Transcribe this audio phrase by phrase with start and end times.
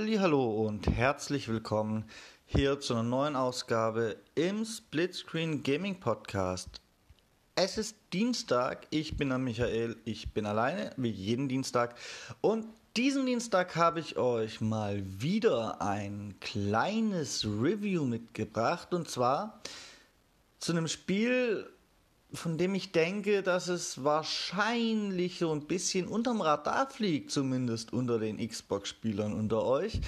[0.00, 2.04] Hallo und herzlich willkommen
[2.46, 6.80] hier zu einer neuen Ausgabe im Splitscreen Gaming Podcast.
[7.56, 11.96] Es ist Dienstag, ich bin der Michael, ich bin alleine, wie jeden Dienstag.
[12.40, 12.66] Und
[12.96, 19.60] diesen Dienstag habe ich euch mal wieder ein kleines Review mitgebracht und zwar
[20.60, 21.68] zu einem Spiel,
[22.32, 28.18] von dem ich denke, dass es wahrscheinlich so ein bisschen unterm Radar fliegt, zumindest unter
[28.18, 30.00] den Xbox-Spielern unter euch.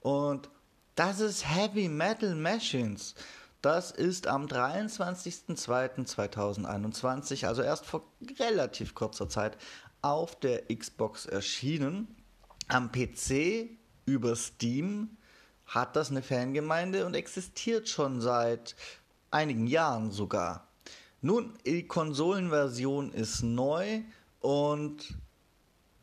[0.00, 0.50] Und
[0.94, 3.14] das ist Heavy Metal Machines.
[3.62, 8.04] Das ist am 23.02.2021, also erst vor
[8.38, 9.56] relativ kurzer Zeit,
[10.00, 12.14] auf der Xbox erschienen.
[12.68, 13.68] Am PC
[14.06, 15.16] über Steam
[15.66, 18.76] hat das eine Fangemeinde und existiert schon seit
[19.30, 20.67] einigen Jahren sogar.
[21.20, 24.02] Nun, die Konsolenversion ist neu
[24.40, 25.16] und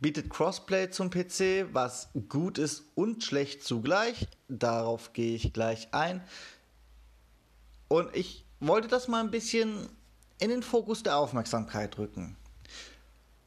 [0.02, 4.28] bietet Crossplay zum PC, was gut ist und schlecht zugleich.
[4.50, 6.22] Darauf gehe ich gleich ein.
[7.88, 9.88] Und ich wollte das mal ein bisschen
[10.40, 12.36] in den Fokus der Aufmerksamkeit rücken.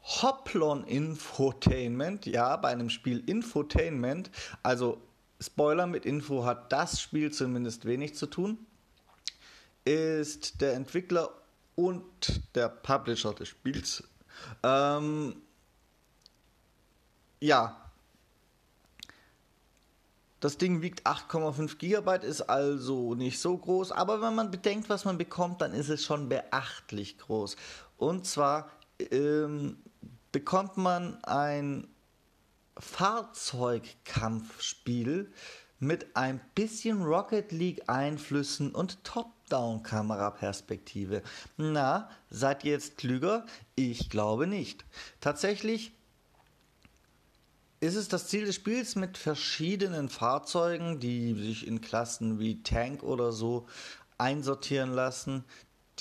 [0.02, 4.30] Hoplon Infotainment, ja, bei einem Spiel Infotainment,
[4.62, 5.02] also
[5.38, 8.58] Spoiler mit Info hat das Spiel zumindest wenig zu tun,
[9.84, 11.30] ist der Entwickler
[11.78, 14.02] und der Publisher des Spiels.
[14.64, 15.36] Ähm,
[17.38, 17.76] ja.
[20.40, 25.04] Das Ding wiegt 8,5 GB, ist also nicht so groß, aber wenn man bedenkt, was
[25.04, 27.54] man bekommt, dann ist es schon beachtlich groß.
[27.96, 28.72] Und zwar
[29.12, 29.78] ähm,
[30.32, 31.86] bekommt man ein
[32.76, 35.32] Fahrzeugkampfspiel
[35.78, 41.22] mit ein bisschen Rocket League Einflüssen und Top Top-Down-Kameraperspektive.
[41.56, 43.46] Na, seid ihr jetzt klüger?
[43.74, 44.84] Ich glaube nicht.
[45.20, 45.92] Tatsächlich
[47.80, 53.02] ist es das Ziel des Spiels, mit verschiedenen Fahrzeugen, die sich in Klassen wie Tank
[53.02, 53.66] oder so
[54.18, 55.44] einsortieren lassen,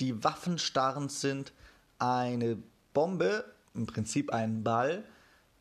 [0.00, 1.52] die waffenstarrend sind,
[1.98, 2.58] eine
[2.94, 3.44] Bombe,
[3.74, 5.04] im Prinzip einen Ball,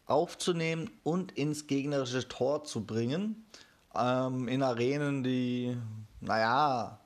[0.08, 3.46] aufzunehmen und ins gegnerische Tor zu bringen.
[3.94, 5.78] Ähm, in Arenen, die,
[6.22, 7.00] naja,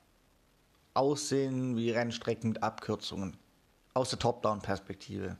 [0.93, 3.37] aussehen wie Rennstrecken mit Abkürzungen.
[3.93, 5.37] Aus der Top-Down-Perspektive.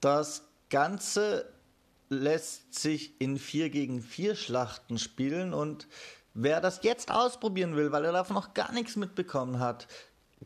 [0.00, 1.52] Das Ganze
[2.08, 5.88] lässt sich in 4 gegen 4 Schlachten spielen und
[6.34, 9.88] wer das jetzt ausprobieren will, weil er davon noch gar nichts mitbekommen hat,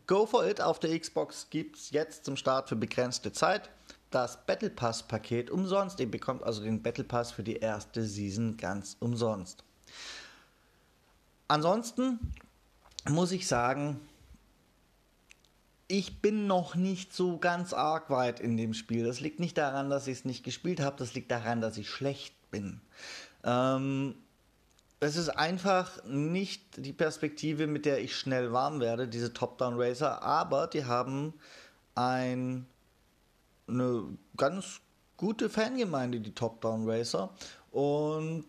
[0.07, 0.59] go for it.
[0.59, 3.69] Auf der Xbox gibt es jetzt zum Start für begrenzte Zeit
[4.13, 5.99] das Battle Pass Paket umsonst.
[5.99, 9.63] Ihr bekommt also den Battle Pass für die erste Season ganz umsonst.
[11.47, 12.19] Ansonsten
[13.09, 13.99] muss ich sagen,
[15.87, 19.05] ich bin noch nicht so ganz arg weit in dem Spiel.
[19.05, 21.89] Das liegt nicht daran, dass ich es nicht gespielt habe, das liegt daran, dass ich
[21.89, 22.81] schlecht bin.
[23.43, 24.15] Ähm,
[24.99, 30.67] es ist einfach nicht die Perspektive, mit der ich schnell warm werde, diese Top-Down-Racer, aber
[30.67, 31.33] die haben
[31.93, 32.65] ein,
[33.67, 34.79] eine ganz
[35.17, 37.29] gute Fangemeinde, die Top-Down-Racer.
[37.71, 38.45] Und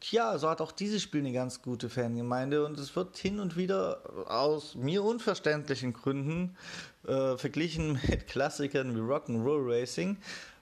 [0.00, 3.56] Tja, so hat auch dieses Spiel eine ganz gute Fangemeinde und es wird hin und
[3.56, 6.56] wieder aus mir unverständlichen Gründen
[7.06, 10.18] äh, verglichen mit Klassikern wie Rock'n'Roll Racing.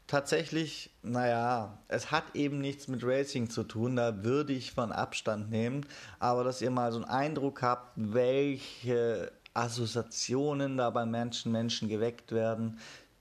[0.07, 5.51] Tatsächlich, naja, es hat eben nichts mit Racing zu tun, da würde ich von Abstand
[5.51, 5.87] nehmen,
[6.21, 12.33] aber dass ihr mal so einen Eindruck habt, welche Assoziationen da bei Menschen, Menschen geweckt
[12.33, 12.79] werden,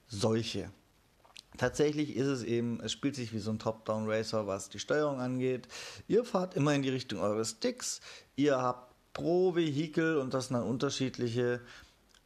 [0.07, 0.69] solche.
[1.57, 5.67] Tatsächlich ist es eben, es spielt sich wie so ein Top-Down-Racer, was die Steuerung angeht.
[6.07, 8.01] Ihr fahrt immer in die Richtung eures Sticks.
[8.35, 11.61] Ihr habt pro Vehikel, und das sind dann unterschiedliche,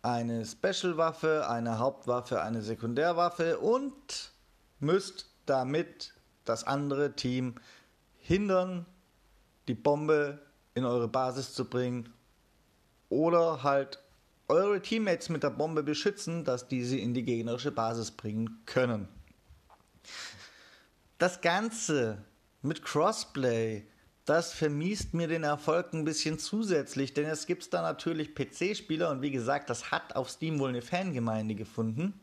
[0.01, 4.31] eine Special-Waffe, eine Hauptwaffe, eine Sekundärwaffe und
[4.79, 6.13] müsst damit
[6.45, 7.55] das andere Team
[8.19, 8.85] hindern,
[9.67, 10.39] die Bombe
[10.75, 12.13] in eure Basis zu bringen
[13.09, 13.99] oder halt
[14.47, 19.09] eure Teammates mit der Bombe beschützen, dass diese in die gegnerische Basis bringen können.
[21.17, 22.23] Das Ganze
[22.61, 23.87] mit Crossplay,
[24.25, 29.23] das vermiest mir den Erfolg ein bisschen zusätzlich, denn es gibt da natürlich PC-Spieler und
[29.23, 32.19] wie gesagt, das hat auf Steam wohl eine Fangemeinde gefunden.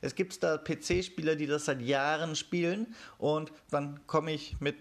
[0.00, 4.76] Es gibt da PC-Spieler, die das seit Jahren spielen und dann komme ich mit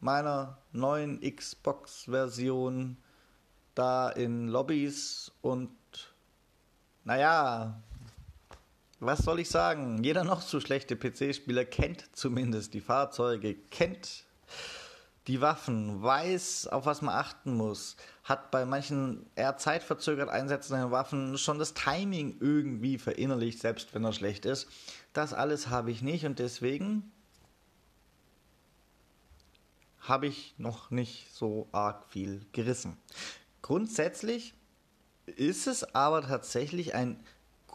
[0.00, 2.98] meiner neuen Xbox-Version
[3.74, 5.70] da in Lobbys und
[7.04, 7.82] naja,
[9.06, 10.02] was soll ich sagen?
[10.02, 14.24] Jeder noch so schlechte PC-Spieler kennt zumindest die Fahrzeuge, kennt
[15.26, 21.36] die Waffen, weiß, auf was man achten muss, hat bei manchen eher zeitverzögert einsetzenden Waffen
[21.38, 24.68] schon das Timing irgendwie verinnerlicht, selbst wenn er schlecht ist.
[25.12, 27.10] Das alles habe ich nicht und deswegen
[30.00, 32.96] habe ich noch nicht so arg viel gerissen.
[33.62, 34.54] Grundsätzlich
[35.26, 37.20] ist es aber tatsächlich ein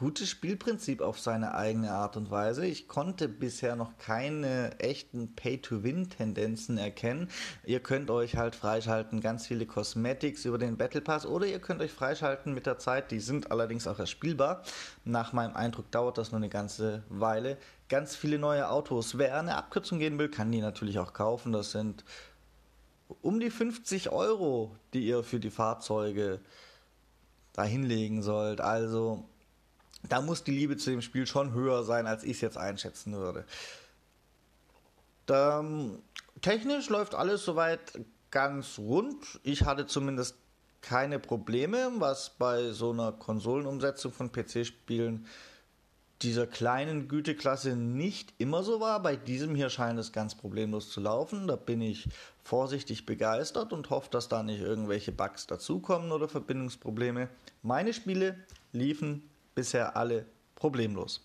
[0.02, 2.66] gutes Spielprinzip auf seine eigene Art und Weise.
[2.66, 7.30] Ich konnte bisher noch keine echten Pay-to-Win-Tendenzen erkennen.
[7.68, 11.82] Ihr könnt euch halt freischalten, ganz viele Cosmetics über den Battle Pass oder ihr könnt
[11.82, 13.12] euch freischalten mit der Zeit.
[13.12, 14.64] Die sind allerdings auch erst spielbar.
[15.06, 17.60] Nach meinem Eindruck dauert das nur eine ganze Weile.
[17.88, 19.20] Ganz viele neue Autos.
[19.20, 21.52] Wer eine Abkürzung gehen will, kann die natürlich auch kaufen.
[21.52, 22.04] Das sind
[23.22, 26.40] um die 50 Euro, die ihr für die Fahrzeuge
[27.54, 28.62] da hinlegen sollt.
[28.62, 29.26] Also
[30.10, 33.14] da muss die Liebe zu dem Spiel schon höher sein, als ich es jetzt einschätzen
[33.14, 33.46] würde.
[35.26, 35.64] Da,
[36.42, 38.00] technisch läuft alles soweit
[38.32, 39.40] ganz rund.
[39.44, 40.36] Ich hatte zumindest
[40.82, 45.28] keine Probleme, was bei so einer Konsolenumsetzung von PC-Spielen
[46.22, 49.02] dieser kleinen Güteklasse nicht immer so war.
[49.02, 51.48] Bei diesem hier scheint es ganz problemlos zu laufen.
[51.48, 52.08] Da bin ich
[52.44, 57.30] vorsichtig begeistert und hoffe, dass da nicht irgendwelche Bugs dazukommen oder Verbindungsprobleme.
[57.64, 58.36] Meine Spiele
[58.72, 59.24] liefen
[59.56, 60.26] bisher alle
[60.56, 61.22] problemlos.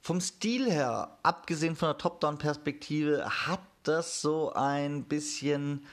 [0.00, 5.86] Vom Stil her, abgesehen von der Top-Down-Perspektive, hat das so ein bisschen,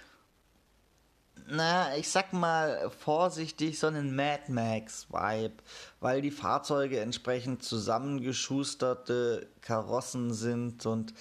[1.48, 5.64] na, ich sag mal vorsichtig, so einen Mad Max-Vibe,
[6.00, 11.14] weil die Fahrzeuge entsprechend zusammengeschusterte Karossen sind und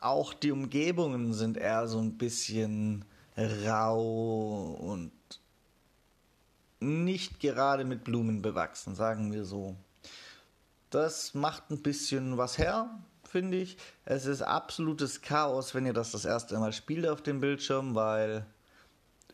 [0.00, 3.04] auch die Umgebungen sind eher so ein bisschen
[3.36, 5.12] rau und
[6.82, 9.76] nicht gerade mit Blumen bewachsen, sagen wir so.
[10.90, 12.90] Das macht ein bisschen was her,
[13.24, 13.78] finde ich.
[14.04, 18.46] Es ist absolutes Chaos, wenn ihr das das erste Mal spielt auf dem Bildschirm, weil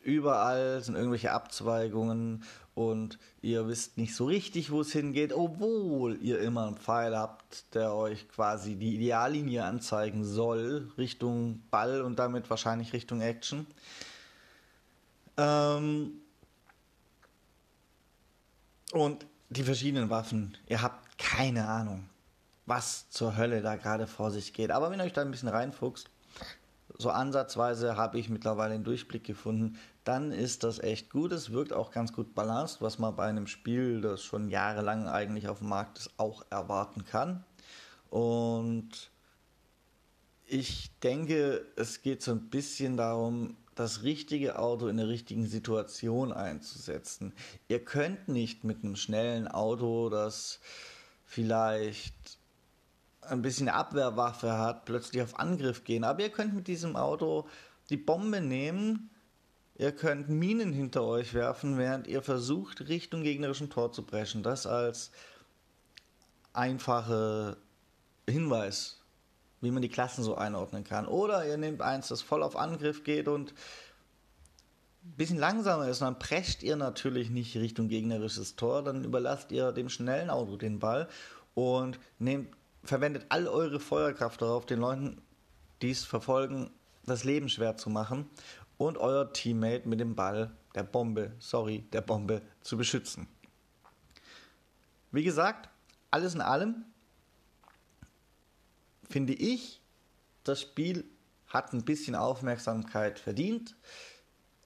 [0.01, 2.43] überall sind irgendwelche Abzweigungen
[2.75, 7.75] und ihr wisst nicht so richtig, wo es hingeht, obwohl ihr immer einen Pfeil habt,
[7.75, 13.67] der euch quasi die Ideallinie anzeigen soll, Richtung Ball und damit wahrscheinlich Richtung Action.
[15.35, 16.21] Ähm,
[18.93, 22.09] und die verschiedenen Waffen, ihr habt keine Ahnung,
[22.65, 24.71] was zur Hölle da gerade vor sich geht.
[24.71, 26.09] Aber wenn ihr euch da ein bisschen reinfuchst,
[26.97, 31.31] so ansatzweise habe ich mittlerweile den Durchblick gefunden, dann ist das echt gut.
[31.31, 35.47] Es wirkt auch ganz gut balanciert, was man bei einem Spiel, das schon jahrelang eigentlich
[35.47, 37.43] auf dem Markt ist, auch erwarten kann.
[38.09, 39.11] Und
[40.45, 46.33] ich denke, es geht so ein bisschen darum, das richtige Auto in der richtigen Situation
[46.33, 47.33] einzusetzen.
[47.69, 50.59] Ihr könnt nicht mit einem schnellen Auto, das
[51.23, 52.37] vielleicht
[53.21, 56.03] ein bisschen Abwehrwaffe hat, plötzlich auf Angriff gehen.
[56.03, 57.47] Aber ihr könnt mit diesem Auto
[57.89, 59.09] die Bombe nehmen,
[59.75, 64.43] ihr könnt Minen hinter euch werfen, während ihr versucht, Richtung gegnerischen Tor zu brechen.
[64.43, 65.11] Das als
[66.51, 67.55] einfache
[68.27, 68.98] Hinweis
[69.61, 71.07] wie man die Klassen so einordnen kann.
[71.07, 73.53] Oder ihr nehmt eins, das voll auf Angriff geht und
[75.03, 79.71] ein bisschen langsamer ist, dann prescht ihr natürlich nicht Richtung gegnerisches Tor, dann überlasst ihr
[79.71, 81.07] dem schnellen Auto den Ball
[81.53, 82.49] und nehmt,
[82.83, 85.21] verwendet all eure Feuerkraft darauf, den Leuten,
[85.81, 86.69] die es verfolgen,
[87.05, 88.29] das Leben schwer zu machen
[88.77, 93.27] und euer Teammate mit dem Ball, der Bombe, sorry, der Bombe zu beschützen.
[95.11, 95.69] Wie gesagt,
[96.11, 96.85] alles in allem
[99.09, 99.81] finde ich,
[100.43, 101.05] das Spiel
[101.47, 103.75] hat ein bisschen Aufmerksamkeit verdient.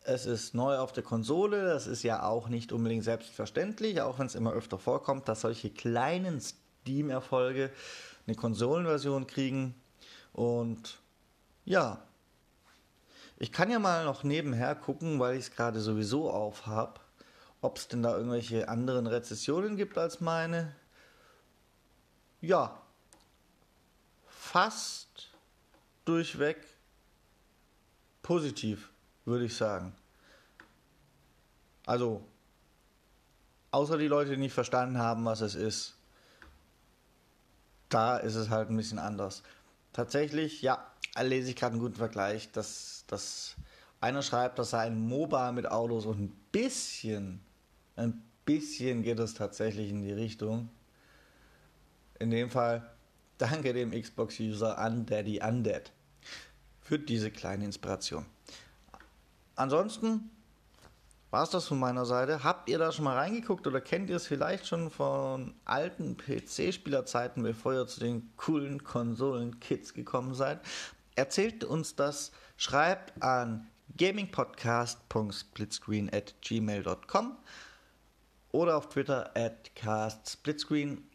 [0.04, 4.26] Es ist neu auf der Konsole, das ist ja auch nicht unbedingt selbstverständlich, auch wenn
[4.26, 7.72] es immer öfter vorkommt, dass solche kleinen Steam-Erfolge
[8.28, 9.76] eine Konsolenversion kriegen.
[10.34, 11.00] Und
[11.64, 12.04] ja,
[13.38, 17.00] ich kann ja mal noch nebenher gucken, weil ich es gerade sowieso auf habe,
[17.62, 20.76] ob es denn da irgendwelche anderen Rezessionen gibt als meine.
[22.42, 22.83] Ja,
[24.44, 25.30] fast
[26.06, 26.58] durchweg
[28.22, 28.92] positiv,
[29.26, 29.96] würde ich sagen.
[31.86, 32.24] Also,
[33.72, 35.96] außer die Leute, die nicht verstanden haben, was es ist,
[37.90, 39.44] da ist es halt ein bisschen anders.
[39.94, 40.86] Tatsächlich, ja,
[41.20, 43.56] lese ich gerade einen guten Vergleich, dass, dass
[44.02, 47.40] einer schreibt, dass er ein MOBA mit Autos und ein bisschen,
[47.96, 50.70] ein bisschen geht es tatsächlich in die Richtung.
[52.20, 52.93] In dem Fall
[53.44, 55.92] Danke dem Xbox-User Undaddy Undead
[56.80, 58.26] für diese kleine Inspiration.
[59.58, 60.32] Ansonsten
[61.30, 62.46] war es das von meiner Seite.
[62.46, 67.44] Habt ihr da schon mal reingeguckt oder kennt ihr es vielleicht schon von alten PC-Spielerzeiten,
[67.44, 70.62] bevor ihr zu den coolen Konsolen-Kits gekommen seid?
[71.16, 77.38] Erzählt uns das, schreibt an gamingpodcast.splitscreen at gmail.com
[78.54, 81.10] oder auf Twitter at castsplitscreen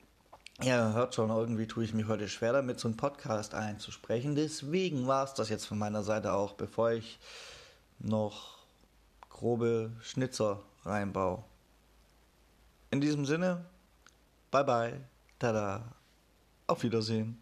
[0.60, 4.34] Ja, hört schon, irgendwie tue ich mich heute schwer damit, so einen Podcast einzusprechen.
[4.34, 7.20] Deswegen war es das jetzt von meiner Seite auch, bevor ich
[8.00, 8.58] noch
[9.30, 11.44] grobe Schnitzer reinbaue.
[12.90, 13.66] In diesem Sinne,
[14.50, 15.00] bye bye,
[15.38, 15.94] tada,
[16.66, 17.40] auf Wiedersehen.